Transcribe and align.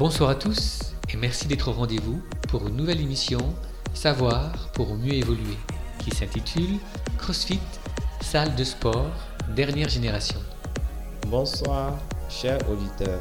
Bonsoir 0.00 0.30
à 0.30 0.34
tous 0.34 0.94
et 1.12 1.16
merci 1.18 1.46
d'être 1.46 1.68
au 1.68 1.72
rendez-vous 1.72 2.22
pour 2.48 2.66
une 2.66 2.74
nouvelle 2.74 3.02
émission 3.02 3.38
Savoir 3.92 4.50
pour 4.72 4.94
mieux 4.94 5.12
évoluer 5.12 5.58
qui 5.98 6.10
s'intitule 6.10 6.78
CrossFit, 7.18 7.60
salle 8.22 8.54
de 8.54 8.64
sport, 8.64 9.10
dernière 9.54 9.90
génération. 9.90 10.40
Bonsoir, 11.26 11.98
chers 12.30 12.58
auditeurs. 12.70 13.20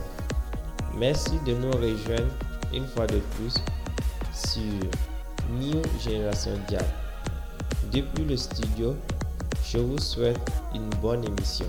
Merci 0.97 1.33
de 1.45 1.51
nous 1.51 1.69
rejoindre 1.71 2.31
une 2.73 2.87
fois 2.87 3.07
de 3.07 3.19
plus 3.35 3.55
sur 4.33 4.61
New 5.59 5.81
Génération 6.01 6.53
Dial. 6.69 6.85
Depuis 7.91 8.23
le 8.23 8.37
studio, 8.37 8.95
je 9.69 9.79
vous 9.79 9.99
souhaite 9.99 10.39
une 10.73 10.89
bonne 11.01 11.25
émission. 11.25 11.65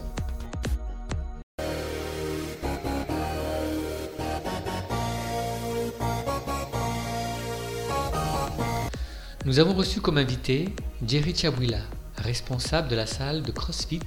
Nous 9.51 9.59
avons 9.59 9.75
reçu 9.75 10.01
comme 10.01 10.17
invité 10.17 10.69
Jerry 11.05 11.35
Chabwila, 11.35 11.81
responsable 12.19 12.87
de 12.87 12.95
la 12.95 13.05
salle 13.05 13.43
de 13.43 13.51
CrossFit 13.51 13.99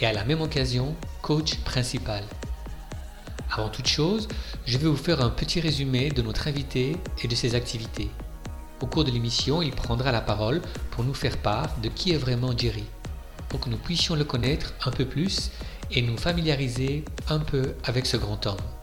et 0.00 0.06
à 0.06 0.12
la 0.12 0.24
même 0.24 0.42
occasion 0.42 0.94
coach 1.22 1.56
principal. 1.64 2.22
Avant 3.50 3.68
toute 3.68 3.88
chose, 3.88 4.28
je 4.66 4.78
vais 4.78 4.86
vous 4.86 4.96
faire 4.96 5.22
un 5.22 5.30
petit 5.30 5.60
résumé 5.60 6.10
de 6.10 6.22
notre 6.22 6.46
invité 6.46 6.96
et 7.20 7.26
de 7.26 7.34
ses 7.34 7.56
activités. 7.56 8.10
Au 8.80 8.86
cours 8.86 9.02
de 9.02 9.10
l'émission, 9.10 9.60
il 9.60 9.72
prendra 9.72 10.12
la 10.12 10.20
parole 10.20 10.62
pour 10.92 11.02
nous 11.02 11.14
faire 11.14 11.38
part 11.38 11.76
de 11.82 11.88
qui 11.88 12.12
est 12.12 12.16
vraiment 12.16 12.56
Jerry, 12.56 12.84
pour 13.48 13.58
que 13.58 13.70
nous 13.70 13.76
puissions 13.76 14.14
le 14.14 14.22
connaître 14.22 14.74
un 14.84 14.92
peu 14.92 15.04
plus 15.04 15.50
et 15.90 16.00
nous 16.00 16.16
familiariser 16.16 17.04
un 17.28 17.40
peu 17.40 17.74
avec 17.82 18.06
ce 18.06 18.16
grand 18.16 18.46
homme. 18.46 18.79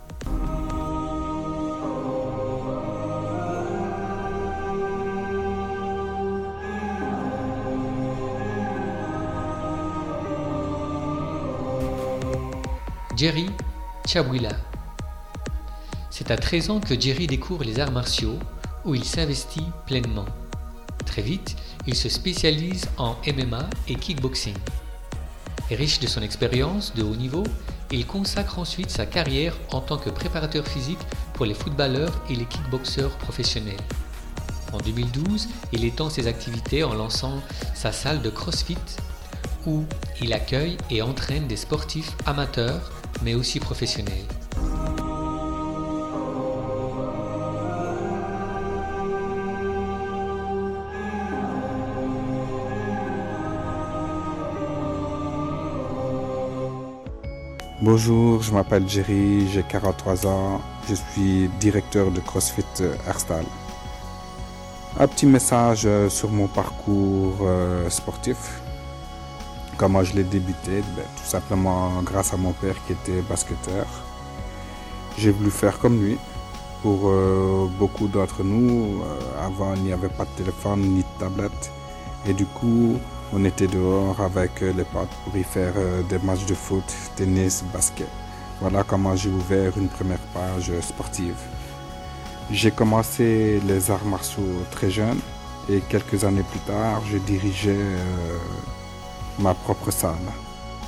Jerry 13.17 13.49
Chabwila. 14.05 14.51
C'est 16.11 16.29
à 16.29 16.37
13 16.37 16.69
ans 16.69 16.79
que 16.79 16.99
Jerry 16.99 17.25
découvre 17.25 17.63
les 17.63 17.79
arts 17.79 17.91
martiaux 17.91 18.37
où 18.85 18.93
il 18.93 19.03
s'investit 19.03 19.65
pleinement. 19.87 20.25
Très 21.03 21.23
vite, 21.23 21.55
il 21.87 21.95
se 21.95 22.09
spécialise 22.09 22.85
en 22.99 23.15
MMA 23.25 23.67
et 23.87 23.95
kickboxing. 23.95 24.53
Riche 25.71 25.99
de 25.99 26.05
son 26.05 26.21
expérience 26.21 26.93
de 26.93 27.01
haut 27.01 27.15
niveau, 27.15 27.43
il 27.89 28.05
consacre 28.05 28.59
ensuite 28.59 28.91
sa 28.91 29.07
carrière 29.07 29.57
en 29.71 29.81
tant 29.81 29.97
que 29.97 30.11
préparateur 30.11 30.67
physique 30.67 30.99
pour 31.33 31.47
les 31.47 31.55
footballeurs 31.55 32.21
et 32.29 32.35
les 32.35 32.45
kickboxeurs 32.45 33.17
professionnels. 33.17 33.81
En 34.73 34.77
2012, 34.77 35.47
il 35.73 35.85
étend 35.85 36.11
ses 36.11 36.27
activités 36.27 36.83
en 36.83 36.93
lançant 36.93 37.42
sa 37.73 37.92
salle 37.92 38.21
de 38.21 38.30
CrossFit 38.30 38.77
où 39.65 39.86
il 40.21 40.33
accueille 40.33 40.77
et 40.92 41.02
entraîne 41.02 41.47
des 41.47 41.58
sportifs 41.58 42.15
amateurs 42.27 42.92
mais 43.23 43.36
aussi 43.36 43.60
professionnels. 43.60 44.26
Bonjour, 57.80 58.42
je 58.42 58.52
m'appelle 58.52 58.88
Jerry, 58.89 59.48
j'ai 59.54 59.64
43 59.64 60.26
ans, 60.26 60.61
je 60.89 60.95
suis 60.95 61.48
directeur 61.60 62.11
de 62.11 62.20
CrossFit 62.20 62.66
Herstal. 63.08 63.45
Un 64.99 65.08
petit 65.08 65.28
message 65.28 65.84
euh, 65.86 66.10
sur 66.10 66.32
mon 66.32 66.48
parcours 66.48 67.38
euh, 67.44 67.88
sportif. 67.89 68.61
Comment 69.77 70.04
je 70.04 70.15
l'ai 70.15 70.23
débuté 70.23 70.82
ben, 70.95 71.04
Tout 71.17 71.30
simplement 71.30 72.02
grâce 72.04 72.33
à 72.33 72.38
mon 72.38 72.52
père 72.52 72.76
qui 72.86 72.93
était 72.93 73.21
basketteur. 73.21 73.86
J'ai 75.17 75.32
voulu 75.32 75.52
faire 75.52 75.77
comme 75.80 76.02
lui. 76.02 76.17
Pour 76.82 77.10
euh, 77.10 77.67
beaucoup 77.80 78.08
d'entre 78.08 78.43
nous, 78.43 79.02
avant 79.42 79.73
il 79.76 79.83
n'y 79.83 79.93
avait 79.93 80.10
pas 80.10 80.26
de 80.26 80.30
téléphone 80.37 80.82
ni 80.82 80.99
de 80.99 81.20
tablette. 81.20 81.71
Et 82.27 82.33
du 82.33 82.45
coup, 82.45 82.98
on 83.33 83.43
était 83.45 83.67
dehors 83.67 84.20
avec 84.21 84.61
les 84.61 84.83
potes 84.83 85.10
pour 85.23 85.36
y 85.36 85.43
faire 85.43 85.73
des 86.08 86.20
matchs 86.20 86.45
de 86.45 86.54
foot, 86.54 86.83
tennis, 87.16 87.64
basket. 87.73 88.08
Voilà 88.61 88.83
comment 88.83 89.16
j'ai 89.16 89.30
ouvert 89.30 89.77
une 89.77 89.87
première 89.87 90.26
page 90.33 90.71
sportive. 90.82 91.37
J'ai 92.52 92.71
commencé 92.71 93.60
les 93.67 93.92
arts 93.92 94.05
martiaux 94.05 94.64
très 94.71 94.89
jeune 94.89 95.20
et 95.70 95.82
quelques 95.82 96.23
années 96.23 96.45
plus 96.49 96.61
tard, 96.61 97.02
je 97.11 97.17
dirigeais 97.17 97.71
euh, 97.76 98.37
ma 99.39 99.53
propre 99.53 99.92
salle 99.92 100.15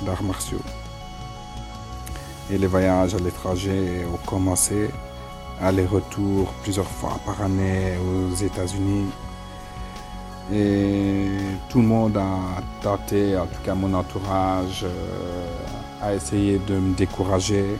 d'arts 0.02 0.22
martiaux. 0.22 0.62
Et 2.50 2.58
les 2.58 2.66
voyages 2.66 3.14
à 3.14 3.18
l'étranger 3.18 4.04
ont 4.12 4.26
commencé, 4.26 4.90
aller-retour 5.60 6.52
plusieurs 6.62 6.88
fois 6.88 7.18
par 7.24 7.40
année 7.42 7.96
aux 7.98 8.34
États-Unis. 8.34 9.06
Et 10.52 11.28
tout 11.68 11.80
le 11.80 11.86
monde 11.86 12.16
a 12.16 12.60
tenté, 12.82 13.36
en 13.36 13.46
tout 13.46 13.60
cas 13.64 13.74
mon 13.74 13.94
entourage, 13.94 14.84
euh, 14.84 15.46
a 16.02 16.14
essayé 16.14 16.58
de 16.58 16.74
me 16.74 16.94
décourager. 16.94 17.78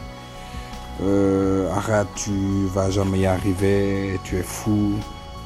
Euh, 1.03 1.73
arrête, 1.73 2.07
tu 2.15 2.67
vas 2.67 2.91
jamais 2.91 3.21
y 3.21 3.27
arriver, 3.27 4.21
tu 4.23 4.37
es 4.37 4.43
fou, 4.43 4.93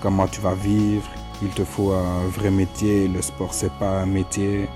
comment 0.03 0.27
tu 0.27 0.41
vas 0.41 0.55
vivre, 0.55 1.09
il 1.41 1.49
te 1.51 1.65
faut 1.65 1.93
un 1.93 2.27
vrai 2.29 2.51
métier, 2.51 3.09
le 3.09 3.23
sport 3.23 3.55
c'est 3.55 3.73
pas 3.73 4.01
un 4.01 4.07
métier. 4.07 4.69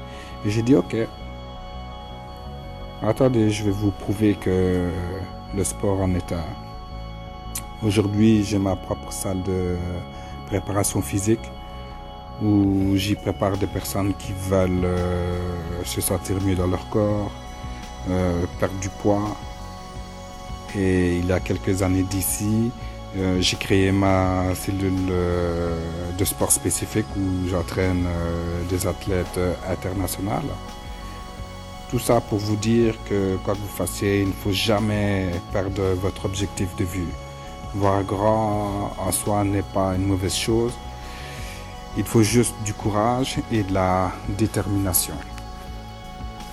J'ai 0.44 0.62
dit 0.62 0.74
ok. 0.76 0.96
Attendez, 3.02 3.50
je 3.50 3.64
vais 3.64 3.70
vous 3.70 3.90
prouver 3.90 4.34
que 4.34 4.88
le 5.54 5.64
sport 5.64 6.00
en 6.00 6.14
est 6.14 6.32
un. 6.32 6.44
Aujourd'hui, 7.84 8.44
j'ai 8.44 8.58
ma 8.58 8.76
propre 8.76 9.12
salle 9.12 9.42
de 9.42 9.76
préparation 10.46 11.00
physique 11.02 11.50
où 12.42 12.96
j'y 12.96 13.14
prépare 13.14 13.56
des 13.56 13.66
personnes 13.66 14.14
qui 14.14 14.32
veulent 14.32 14.84
euh, 14.84 15.84
se 15.84 16.00
sentir 16.00 16.40
mieux 16.42 16.54
dans 16.54 16.68
leur 16.68 16.88
corps, 16.88 17.32
euh, 18.10 18.44
perdre 18.60 18.78
du 18.80 18.88
poids. 18.88 19.36
Et 20.76 21.18
il 21.18 21.26
y 21.26 21.32
a 21.32 21.40
quelques 21.40 21.82
années 21.82 22.04
d'ici, 22.04 22.70
euh, 23.18 23.40
j'ai 23.40 23.56
créé 23.56 23.90
ma 23.90 24.54
cellule 24.54 24.92
euh, 25.10 25.76
de 26.16 26.24
sport 26.24 26.52
spécifique 26.52 27.06
où 27.16 27.48
j'entraîne 27.48 28.06
euh, 28.06 28.62
des 28.70 28.86
athlètes 28.86 29.40
internationaux. 29.68 30.30
Tout 31.90 31.98
ça 31.98 32.20
pour 32.20 32.38
vous 32.38 32.54
dire 32.54 32.94
que 33.08 33.36
quoi 33.44 33.54
que 33.54 33.58
vous 33.58 33.66
fassiez, 33.66 34.22
il 34.22 34.28
ne 34.28 34.32
faut 34.32 34.52
jamais 34.52 35.30
perdre 35.52 35.82
votre 35.94 36.26
objectif 36.26 36.68
de 36.76 36.84
vue. 36.84 37.08
Voir 37.74 38.04
grand 38.04 38.92
en 38.98 39.10
soi 39.10 39.42
n'est 39.42 39.62
pas 39.74 39.94
une 39.94 40.06
mauvaise 40.06 40.36
chose. 40.36 40.72
Il 41.96 42.04
faut 42.04 42.22
juste 42.22 42.54
du 42.64 42.74
courage 42.74 43.38
et 43.50 43.62
de 43.64 43.74
la 43.74 44.12
détermination. 44.28 45.14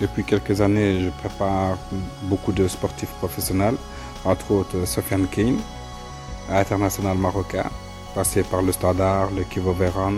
Depuis 0.02 0.24
quelques 0.24 0.62
années, 0.62 1.02
je 1.04 1.10
prépare 1.10 1.78
beaucoup 2.24 2.54
de 2.54 2.68
sportifs 2.68 3.12
professionnels, 3.20 3.76
entre 4.24 4.52
autres 4.52 4.86
Sofiane 4.86 5.28
Kane, 5.28 5.60
international 6.50 7.18
marocain, 7.18 7.70
passé 8.14 8.44
par 8.44 8.62
le 8.62 8.72
Standard, 8.72 9.30
le 9.36 9.44
Kivo 9.44 9.74
Véran 9.74 10.14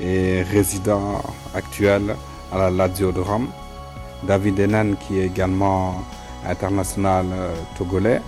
et 0.00 0.42
résident 0.42 1.22
actuel 1.54 2.14
à 2.52 2.58
la 2.58 2.70
Lazio 2.70 3.12
de 3.12 3.20
Rome. 3.20 3.48
David 4.22 4.60
Enen, 4.60 4.96
qui 4.96 5.18
est 5.20 5.26
également 5.26 6.02
international 6.46 7.26
euh, 7.32 7.54
togolais, 7.76 8.20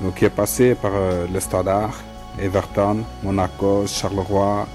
donc 0.00 0.14
qui 0.14 0.24
est 0.24 0.30
passé 0.30 0.74
par 0.74 0.92
euh, 0.94 1.26
le 1.32 1.40
Standard, 1.40 1.94
Everton, 2.38 2.98
Monaco, 3.22 3.86
Charleroi 3.86 4.66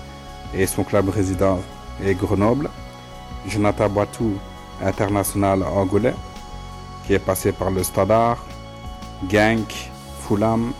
et 0.53 0.65
son 0.65 0.83
club 0.83 1.09
résident 1.09 1.59
est 2.03 2.15
Grenoble. 2.15 2.69
Jonathan 3.47 3.89
Boitou, 3.89 4.33
international 4.83 5.63
angolais, 5.63 6.13
qui 7.05 7.13
est 7.13 7.19
passé 7.19 7.51
par 7.51 7.71
le 7.71 7.83
Standard, 7.83 8.37
Genk, 9.29 9.91
Fulham 10.21 10.73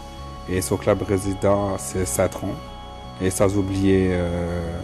et 0.49 0.61
son 0.61 0.77
club 0.77 1.01
résident 1.03 1.77
c'est 1.77 2.05
Satron. 2.05 2.53
Et 3.21 3.29
sans 3.29 3.55
oublier 3.55 4.09
euh, 4.11 4.79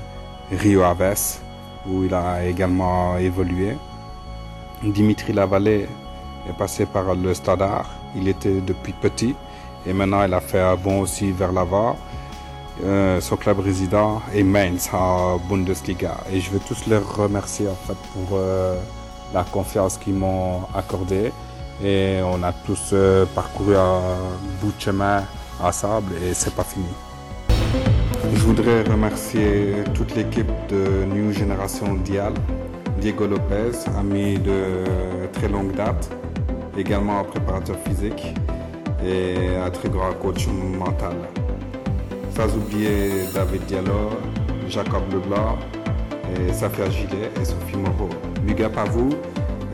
Rio 0.51 0.83
Aves 0.83 1.39
où 1.87 2.03
il 2.03 2.13
a 2.13 2.45
également 2.45 3.17
évolué. 3.17 3.75
Dimitri 4.83 5.33
Lavallée 5.33 5.87
est 6.47 6.57
passé 6.57 6.85
par 6.85 7.15
le 7.15 7.33
Standard, 7.33 7.89
il 8.15 8.27
était 8.27 8.61
depuis 8.61 8.93
petit 8.93 9.35
et 9.85 9.93
maintenant 9.93 10.23
il 10.23 10.33
a 10.33 10.41
fait 10.41 10.59
un 10.59 10.75
bond 10.75 11.01
aussi 11.01 11.31
vers 11.31 11.51
l'avant. 11.51 11.97
Euh, 12.83 13.19
son 13.21 13.37
club 13.37 13.59
résident 13.59 14.21
est 14.35 14.43
Mainz 14.43 14.89
en 14.93 15.37
Bundesliga 15.49 16.17
et 16.31 16.39
je 16.39 16.51
veux 16.51 16.59
tous 16.59 16.85
les 16.85 16.97
remercier 16.97 17.67
en 17.67 17.75
fait 17.87 17.97
pour 18.13 18.37
euh, 18.37 18.79
la 19.33 19.43
confiance 19.43 19.97
qu'ils 19.97 20.13
m'ont 20.13 20.61
accordée 20.75 21.31
et 21.83 22.19
on 22.23 22.43
a 22.43 22.53
tous 22.53 22.93
parcouru 23.33 23.75
un 23.75 23.99
bout 24.61 24.73
de 24.75 24.81
chemin 24.81 25.23
à 25.63 25.71
sable 25.71 26.13
et 26.23 26.33
c'est 26.33 26.53
pas 26.53 26.63
fini. 26.63 26.85
Je 28.33 28.39
voudrais 28.41 28.83
remercier 28.83 29.83
toute 29.93 30.15
l'équipe 30.15 30.51
de 30.69 31.05
New 31.05 31.31
Génération 31.31 31.95
Dial, 31.95 32.33
Diego 32.99 33.27
Lopez, 33.27 33.71
ami 33.97 34.39
de 34.39 34.83
très 35.33 35.47
longue 35.47 35.73
date, 35.75 36.09
également 36.77 37.19
un 37.19 37.23
préparateur 37.23 37.77
physique 37.85 38.33
et 39.05 39.55
un 39.63 39.69
très 39.69 39.89
grand 39.89 40.13
coach 40.13 40.47
mental. 40.47 41.15
Sans 42.35 42.55
oublier 42.55 43.25
David 43.33 43.65
Diallo, 43.65 44.11
Jacob 44.67 45.03
Leblanc, 45.11 45.57
et 46.35 46.53
Safia 46.53 46.89
Gilet 46.89 47.31
et 47.39 47.45
Sophie 47.45 47.77
Moreau. 47.77 48.09
Big 48.43 48.61
up 48.61 48.77
à 48.77 48.83
vous 48.85 49.09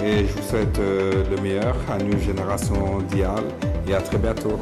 et 0.04 0.28
je 0.28 0.34
vous 0.34 0.48
souhaite 0.48 0.80
euh, 0.80 1.24
le 1.30 1.42
meilleur 1.42 1.76
à 1.90 1.98
New 1.98 2.20
Génération 2.20 3.00
Dial 3.10 3.44
et 3.88 3.94
à 3.94 4.02
très 4.02 4.18
bientôt. 4.18 4.60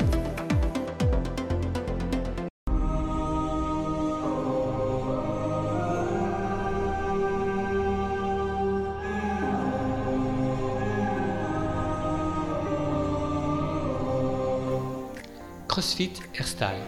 CrossFit 15.91 16.13
Airstyle 16.35 16.85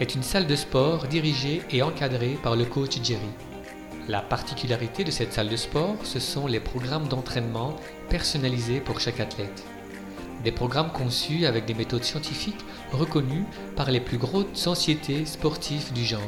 est 0.00 0.14
une 0.14 0.22
salle 0.22 0.46
de 0.46 0.56
sport 0.56 1.06
dirigée 1.06 1.60
et 1.70 1.82
encadrée 1.82 2.38
par 2.42 2.56
le 2.56 2.64
coach 2.64 2.98
Jerry. 3.02 3.20
La 4.08 4.22
particularité 4.22 5.04
de 5.04 5.10
cette 5.10 5.34
salle 5.34 5.50
de 5.50 5.56
sport, 5.56 5.96
ce 6.02 6.18
sont 6.18 6.46
les 6.46 6.60
programmes 6.60 7.08
d'entraînement 7.08 7.76
personnalisés 8.08 8.80
pour 8.80 9.00
chaque 9.00 9.20
athlète. 9.20 9.64
Des 10.44 10.50
programmes 10.50 10.92
conçus 10.92 11.44
avec 11.44 11.66
des 11.66 11.74
méthodes 11.74 12.04
scientifiques 12.04 12.64
reconnues 12.90 13.44
par 13.76 13.90
les 13.90 14.00
plus 14.00 14.18
grosses 14.18 14.46
sociétés 14.54 15.26
sportives 15.26 15.92
du 15.92 16.04
genre. 16.04 16.22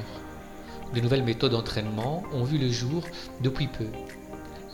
De 0.94 1.00
nouvelles 1.00 1.25
méthodes 1.25 1.52
d'entraînement 1.52 2.23
ont 2.35 2.44
vu 2.44 2.58
le 2.58 2.70
jour 2.70 3.02
depuis 3.40 3.67
peu. 3.67 3.88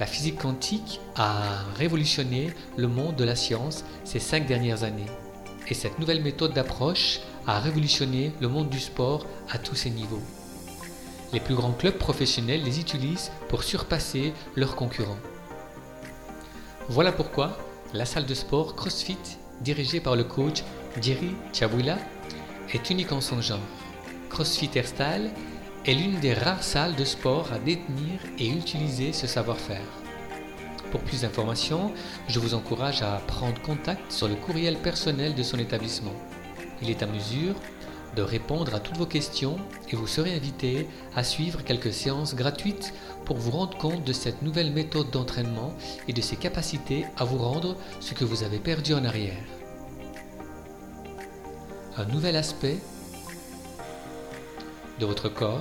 La 0.01 0.07
physique 0.07 0.41
quantique 0.41 1.01
a 1.15 1.63
révolutionné 1.77 2.53
le 2.77 2.89
monde 2.89 3.15
de 3.15 3.25
la 3.25 3.37
science 3.37 3.85
ces 4.03 4.19
cinq 4.19 4.47
dernières 4.49 4.83
années. 4.83 5.07
Et 5.69 5.75
cette 5.75 5.99
nouvelle 5.99 6.23
méthode 6.23 6.53
d'approche 6.53 7.21
a 7.47 7.61
révolutionné 7.61 8.33
le 8.41 8.49
monde 8.49 8.69
du 8.69 8.81
sport 8.81 9.27
à 9.51 9.59
tous 9.59 9.75
ses 9.75 9.91
niveaux. 9.91 10.23
Les 11.33 11.41
plus 11.41 11.55
grands 11.55 11.73
clubs 11.73 11.99
professionnels 11.99 12.63
les 12.63 12.81
utilisent 12.81 13.33
pour 13.49 13.63
surpasser 13.63 14.33
leurs 14.57 14.77
concurrents. 14.77 15.19
Voilà 16.89 17.13
pourquoi 17.13 17.57
la 17.95 18.05
salle 18.05 18.27
de 18.27 18.35
sport 18.35 18.75
CrossFit, 18.77 19.39
dirigée 19.61 20.01
par 20.01 20.17
le 20.17 20.25
coach 20.25 20.63
Jerry 21.01 21.35
Chabouila, 21.53 21.97
est 22.73 22.91
unique 22.91 23.13
en 23.13 23.21
son 23.21 23.41
genre. 23.41 23.59
CrossFit 24.29 24.71
Airstyle 24.75 25.31
est 25.87 25.95
l'une 25.95 26.19
des 26.21 26.35
rares 26.35 26.63
salles 26.63 26.97
de 26.97 27.05
sport 27.05 27.53
à 27.53 27.59
détenir 27.59 28.21
et 28.39 28.49
utiliser 28.49 29.13
ce 29.13 29.27
savoir-faire. 29.27 30.04
Pour 30.95 31.03
plus 31.03 31.23
d'informations, 31.23 31.91
je 32.29 32.39
vous 32.39 32.55
encourage 32.55 33.03
à 33.03 33.21
prendre 33.27 33.61
contact 33.63 34.13
sur 34.13 34.29
le 34.29 34.37
courriel 34.37 34.77
personnel 34.77 35.35
de 35.35 35.43
son 35.43 35.59
établissement. 35.59 36.15
Il 36.81 36.89
est 36.89 37.03
à 37.03 37.07
mesure 37.07 37.57
de 38.15 38.23
répondre 38.23 38.73
à 38.77 38.79
toutes 38.79 38.99
vos 38.99 39.05
questions 39.05 39.57
et 39.91 39.97
vous 39.97 40.07
serez 40.07 40.33
invité 40.33 40.87
à 41.17 41.25
suivre 41.25 41.65
quelques 41.65 41.93
séances 41.93 42.37
gratuites 42.37 42.95
pour 43.25 43.39
vous 43.39 43.51
rendre 43.51 43.77
compte 43.77 44.05
de 44.05 44.13
cette 44.13 44.43
nouvelle 44.43 44.71
méthode 44.71 45.11
d'entraînement 45.11 45.75
et 46.07 46.13
de 46.13 46.21
ses 46.21 46.37
capacités 46.37 47.07
à 47.17 47.25
vous 47.25 47.39
rendre 47.39 47.77
ce 47.99 48.15
que 48.15 48.25
vous 48.25 48.45
avez 48.45 48.61
perdu 48.61 48.95
en 48.95 49.05
arrière. 49.05 49.43
Un 51.97 52.05
nouvel 52.05 52.37
aspect 52.37 52.79
de 55.01 55.07
votre 55.07 55.29
corps 55.29 55.59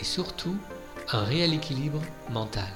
et 0.00 0.04
surtout 0.04 0.56
un 1.10 1.24
réel 1.24 1.52
équilibre 1.52 2.00
mental. 2.30 2.68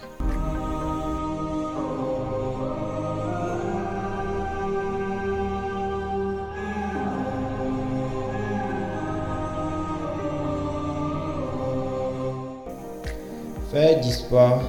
Faire 13.71 14.01
du 14.01 14.11
sport 14.11 14.63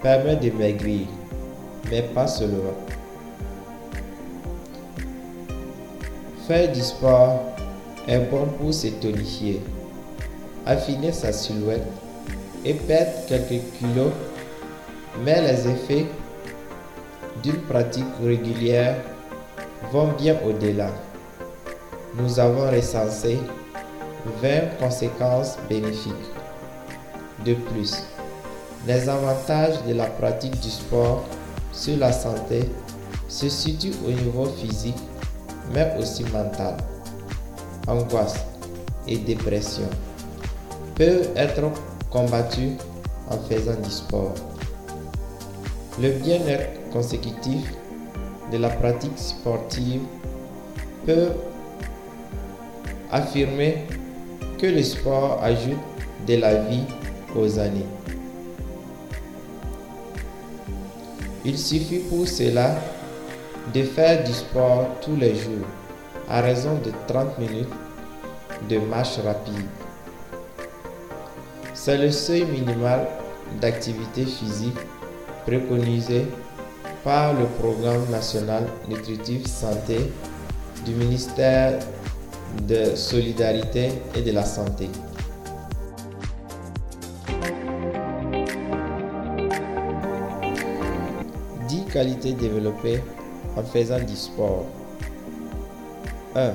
permet 0.00 0.36
de 0.36 0.50
maigrir, 0.52 1.06
mais 1.90 2.00
pas 2.00 2.26
seulement. 2.26 2.72
Faire 6.48 6.72
du 6.72 6.80
sport 6.80 7.42
est 8.08 8.20
bon 8.20 8.46
pour 8.58 8.72
se 8.72 8.86
tonifier, 8.86 9.60
affiner 10.64 11.12
sa 11.12 11.30
silhouette 11.30 11.86
et 12.64 12.72
perdre 12.72 13.12
quelques 13.28 13.62
kilos, 13.78 14.12
mais 15.22 15.42
les 15.42 15.68
effets 15.68 16.06
d'une 17.42 17.60
pratique 17.60 18.06
régulière 18.24 18.96
vont 19.92 20.08
bien 20.12 20.38
au-delà. 20.46 20.88
Nous 22.14 22.40
avons 22.40 22.70
recensé 22.70 23.38
20 24.40 24.78
conséquences 24.80 25.58
bénéfiques. 25.68 26.14
De 27.44 27.54
plus, 27.54 28.04
les 28.86 29.08
avantages 29.08 29.82
de 29.86 29.94
la 29.94 30.06
pratique 30.06 30.58
du 30.60 30.70
sport 30.70 31.24
sur 31.72 31.96
la 31.98 32.12
santé 32.12 32.68
se 33.28 33.48
situent 33.48 33.94
au 34.06 34.10
niveau 34.10 34.46
physique, 34.46 34.98
mais 35.72 35.94
aussi 35.98 36.24
mental. 36.24 36.76
Angoisse 37.86 38.44
et 39.08 39.18
dépression 39.18 39.88
peuvent 40.94 41.30
être 41.36 41.62
combattus 42.10 42.72
en 43.30 43.38
faisant 43.38 43.80
du 43.80 43.90
sport. 43.90 44.34
Le 46.00 46.10
bien-être 46.10 46.90
consécutif 46.92 47.72
de 48.52 48.58
la 48.58 48.68
pratique 48.68 49.18
sportive 49.18 50.02
peut 51.06 51.30
affirmer 53.10 53.84
que 54.58 54.66
le 54.66 54.82
sport 54.82 55.40
ajoute 55.42 55.78
de 56.26 56.36
la 56.36 56.54
vie 56.64 56.84
aux 57.34 57.58
années. 57.58 57.86
Il 61.44 61.58
suffit 61.58 61.98
pour 61.98 62.28
cela 62.28 62.76
de 63.74 63.82
faire 63.82 64.22
du 64.22 64.32
sport 64.32 64.86
tous 65.00 65.16
les 65.16 65.34
jours 65.34 65.66
à 66.28 66.40
raison 66.40 66.74
de 66.84 66.92
30 67.08 67.36
minutes 67.40 67.72
de 68.68 68.78
marche 68.78 69.18
rapide. 69.18 69.66
C'est 71.74 71.98
le 71.98 72.12
seuil 72.12 72.44
minimal 72.44 73.08
d'activité 73.60 74.24
physique 74.24 74.78
préconisé 75.44 76.26
par 77.02 77.32
le 77.32 77.46
Programme 77.58 78.08
national 78.08 78.64
nutritif 78.88 79.44
santé 79.46 79.98
du 80.84 80.92
ministère 80.92 81.80
de 82.68 82.94
Solidarité 82.94 83.88
et 84.14 84.22
de 84.22 84.30
la 84.30 84.44
Santé. 84.44 84.88
Qualités 91.92 92.32
développées 92.32 93.02
en 93.56 93.62
faisant 93.62 94.00
du 94.00 94.16
sport. 94.16 94.64
1. 96.34 96.52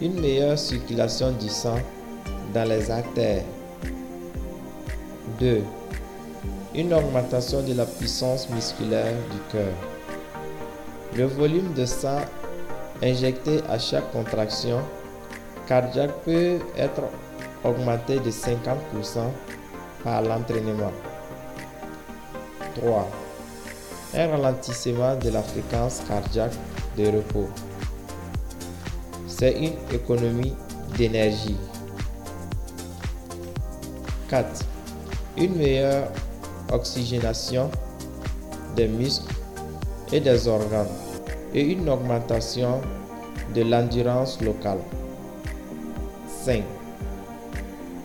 Une 0.00 0.18
meilleure 0.20 0.58
circulation 0.58 1.30
du 1.32 1.48
sang 1.48 1.78
dans 2.54 2.66
les 2.68 2.90
artères. 2.90 3.44
2. 5.38 5.62
Une 6.74 6.94
augmentation 6.94 7.62
de 7.62 7.74
la 7.74 7.84
puissance 7.84 8.48
musculaire 8.48 9.12
du 9.30 9.38
cœur. 9.52 9.74
Le 11.14 11.24
volume 11.24 11.74
de 11.74 11.84
sang 11.84 12.20
injecté 13.02 13.60
à 13.68 13.78
chaque 13.78 14.10
contraction 14.10 14.80
cardiaque 15.66 16.12
peut 16.24 16.58
être 16.76 17.02
augmenté 17.62 18.18
de 18.18 18.30
50% 18.30 18.70
par 20.02 20.22
l'entraînement. 20.22 20.92
3. 22.76 23.23
Un 24.16 24.28
ralentissement 24.28 25.16
de 25.16 25.28
la 25.30 25.42
fréquence 25.42 26.00
cardiaque 26.06 26.52
de 26.96 27.06
repos. 27.06 27.48
C'est 29.26 29.52
une 29.58 29.72
économie 29.92 30.54
d'énergie. 30.96 31.56
4. 34.28 34.46
Une 35.36 35.56
meilleure 35.56 36.06
oxygénation 36.72 37.68
des 38.76 38.86
muscles 38.86 39.34
et 40.12 40.20
des 40.20 40.46
organes 40.46 40.86
et 41.52 41.62
une 41.72 41.88
augmentation 41.88 42.80
de 43.52 43.62
l'endurance 43.62 44.40
locale. 44.40 44.78
5. 46.44 46.62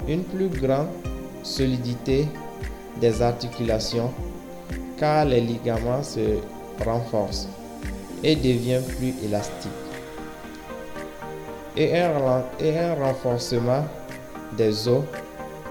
Une 0.08 0.24
plus 0.24 0.50
grande 0.50 0.88
solidité 1.44 2.28
des 3.00 3.22
articulations 3.22 4.12
car 5.00 5.26
les 5.26 5.42
ligaments 5.42 6.04
se 6.04 6.40
renforce 6.86 7.48
et 8.24 8.36
devient 8.36 8.82
plus 8.98 9.14
élastique. 9.24 9.72
Et 11.78 11.98
un, 11.98 12.44
et 12.60 12.78
un 12.78 12.96
renforcement 12.96 13.86
des 14.58 14.88
os 14.88 15.04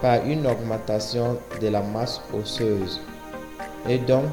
par 0.01 0.25
une 0.25 0.47
augmentation 0.47 1.37
de 1.61 1.69
la 1.69 1.83
masse 1.83 2.21
osseuse 2.33 3.01
et 3.89 3.99
donc 3.99 4.25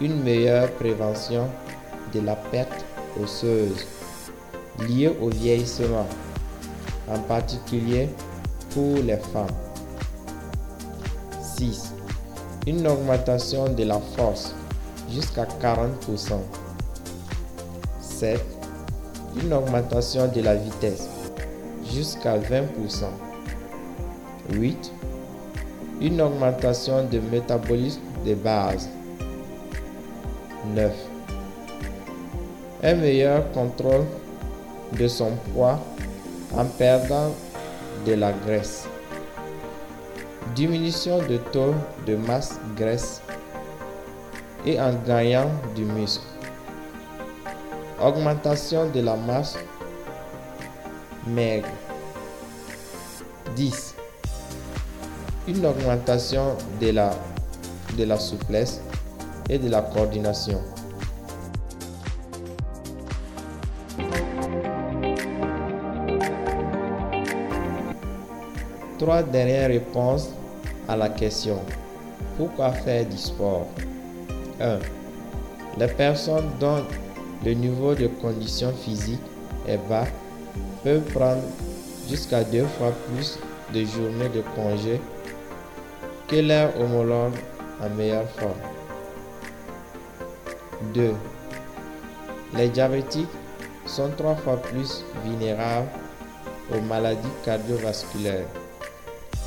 une 0.00 0.22
meilleure 0.22 0.70
prévention 0.72 1.48
de 2.12 2.20
la 2.20 2.36
perte 2.36 2.84
osseuse 3.20 3.86
liée 4.80 5.12
au 5.20 5.28
vieillissement, 5.28 6.06
en 7.08 7.18
particulier 7.20 8.08
pour 8.70 8.96
les 8.96 9.16
femmes. 9.16 9.46
6. 11.58 12.01
Une 12.64 12.86
augmentation 12.86 13.68
de 13.70 13.82
la 13.82 13.98
force 13.98 14.54
jusqu'à 15.10 15.48
40%. 15.60 16.38
7. 18.00 18.40
Une 19.42 19.52
augmentation 19.52 20.28
de 20.28 20.40
la 20.42 20.54
vitesse 20.54 21.08
jusqu'à 21.92 22.38
20%. 22.38 23.06
8. 24.52 24.92
Une 26.02 26.20
augmentation 26.20 27.04
de 27.04 27.18
métabolisme 27.18 28.00
de 28.24 28.34
base. 28.34 28.88
9. 30.72 30.92
Un 32.84 32.94
meilleur 32.94 33.50
contrôle 33.50 34.04
de 34.96 35.08
son 35.08 35.32
poids 35.52 35.80
en 36.56 36.64
perdant 36.66 37.32
de 38.06 38.14
la 38.14 38.30
graisse. 38.30 38.86
Diminution 40.54 41.18
de 41.26 41.38
taux 41.38 41.74
de 42.06 42.14
masse 42.14 42.60
graisse 42.76 43.22
et 44.66 44.78
en 44.78 44.92
gagnant 45.06 45.50
du 45.74 45.84
muscle. 45.84 46.24
Augmentation 47.98 48.90
de 48.90 49.00
la 49.00 49.16
masse 49.16 49.56
maigre. 51.26 51.68
10. 53.56 53.94
Une 55.48 55.64
augmentation 55.64 56.56
de 56.80 56.90
la, 56.90 58.18
souplesse 58.18 58.82
et 59.48 59.58
de 59.58 59.70
la 59.70 59.80
coordination. 59.80 60.60
Trois 68.98 69.22
dernières 69.22 69.68
réponses 69.68 70.28
à 70.88 70.96
la 70.96 71.08
question 71.08 71.58
Pourquoi 72.36 72.72
faire 72.72 73.06
du 73.06 73.16
sport? 73.16 73.66
1. 74.60 74.78
Les 75.78 75.86
personnes 75.88 76.50
dont 76.60 76.82
le 77.44 77.52
niveau 77.54 77.94
de 77.94 78.06
condition 78.06 78.72
physique 78.72 79.20
est 79.66 79.78
bas 79.88 80.06
peuvent 80.84 81.02
prendre 81.12 81.42
jusqu'à 82.08 82.44
deux 82.44 82.66
fois 82.66 82.92
plus 83.08 83.38
de 83.72 83.84
journées 83.84 84.28
de 84.28 84.42
congé 84.54 85.00
que 86.28 86.36
leurs 86.36 86.78
homologues 86.80 87.38
en 87.80 87.90
meilleure 87.90 88.28
forme. 88.30 88.52
2. 90.94 91.12
Les 92.56 92.68
diabétiques 92.68 93.28
sont 93.86 94.10
trois 94.16 94.34
fois 94.36 94.56
plus 94.56 95.04
vulnérables 95.24 95.88
aux 96.72 96.80
maladies 96.80 97.28
cardiovasculaires. 97.44 98.46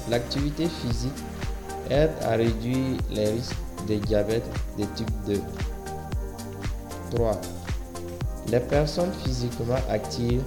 L'activité 0.09 0.67
physique 0.67 1.23
aide 1.89 2.11
à 2.21 2.31
réduire 2.31 2.97
les 3.11 3.29
risques 3.31 3.55
de 3.87 3.95
diabète 3.95 4.45
de 4.77 4.85
type 4.95 5.09
2. 5.27 5.41
3. 7.15 7.41
Les 8.51 8.59
personnes 8.59 9.11
physiquement 9.23 9.75
actives 9.89 10.43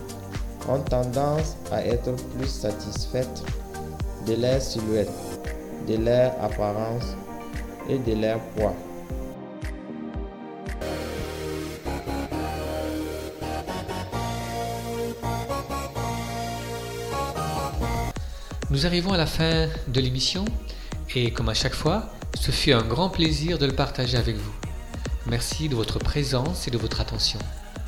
ont 0.68 0.78
tendance 0.80 1.56
à 1.72 1.84
être 1.84 2.14
plus 2.36 2.48
satisfaites 2.48 3.42
de 4.26 4.34
leur 4.34 4.60
silhouette, 4.60 5.10
de 5.88 5.96
leur 5.96 6.32
apparence 6.42 7.16
et 7.88 7.98
de 7.98 8.20
leur 8.20 8.38
poids. 8.56 8.74
Nous 18.78 18.86
arrivons 18.86 19.12
à 19.12 19.16
la 19.16 19.26
fin 19.26 19.66
de 19.88 20.00
l'émission 20.00 20.44
et 21.12 21.32
comme 21.32 21.48
à 21.48 21.54
chaque 21.54 21.74
fois, 21.74 22.10
ce 22.38 22.52
fut 22.52 22.70
un 22.70 22.84
grand 22.84 23.08
plaisir 23.08 23.58
de 23.58 23.66
le 23.66 23.72
partager 23.72 24.16
avec 24.16 24.36
vous. 24.36 24.52
Merci 25.26 25.68
de 25.68 25.74
votre 25.74 25.98
présence 25.98 26.68
et 26.68 26.70
de 26.70 26.78
votre 26.78 27.00
attention. 27.00 27.40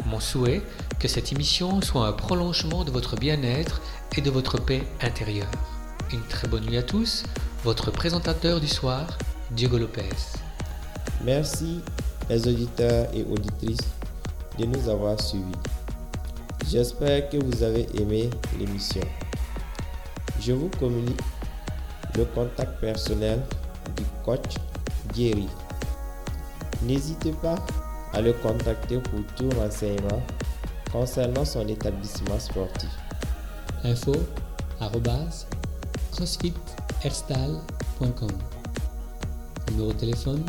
Mon 0.07 0.19
souhait 0.19 0.63
que 0.99 1.07
cette 1.07 1.31
émission 1.31 1.81
soit 1.81 2.09
un 2.09 2.13
prolongement 2.13 2.83
de 2.83 2.91
votre 2.91 3.15
bien-être 3.15 3.81
et 4.17 4.21
de 4.21 4.31
votre 4.31 4.61
paix 4.61 4.83
intérieure. 5.01 5.53
Une 6.13 6.27
très 6.27 6.49
bonne 6.49 6.65
nuit 6.65 6.79
à 6.79 6.83
tous, 6.83 7.23
votre 7.63 7.93
présentateur 7.93 8.61
du 8.61 8.67
soir, 8.67 9.17
Diego 9.53 9.79
Lopez. 9.79 10.09
Merci 11.25 11.83
les 12.29 12.49
auditeurs 12.49 13.07
et 13.15 13.23
auditrices 13.31 13.87
de 14.59 14.65
nous 14.65 14.89
avoir 14.89 15.21
suivis. 15.21 15.55
J'espère 16.69 17.29
que 17.31 17.37
vous 17.37 17.63
avez 17.63 17.87
aimé 17.97 18.29
l'émission. 18.59 19.03
Je 20.41 20.53
vous 20.53 20.71
communique 20.79 21.21
le 22.17 22.25
contact 22.25 22.81
personnel 22.81 23.43
du 23.95 24.05
coach 24.25 24.55
Jerry. 25.15 25.49
N'hésitez 26.83 27.33
pas 27.33 27.57
à 28.15 28.23
le 28.23 28.33
contacter 28.33 28.99
pour 29.01 29.21
tout 29.37 29.51
renseignement 29.59 30.23
concernant 30.91 31.45
son 31.45 31.69
établissement 31.69 32.39
sportif. 32.39 32.89
Info 33.85 34.15
crossfiterstal.com 36.13 38.31
Numéro 39.71 39.93
de 39.93 39.99
téléphone 39.99 40.43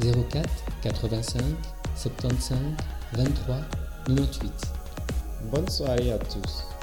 04 0.00 0.48
85 0.82 1.42
75 1.94 2.58
23 3.12 3.56
98. 4.06 4.50
Bonne 5.50 5.68
soirée 5.68 6.12
à 6.12 6.18
tous. 6.18 6.75